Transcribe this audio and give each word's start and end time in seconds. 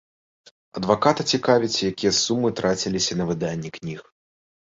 Адваката 0.79 1.25
цікавіць, 1.33 1.83
якія 1.91 2.13
сумы 2.21 2.49
траціліся 2.61 3.13
на 3.19 3.23
выданне 3.33 3.69
кніг. 3.79 3.99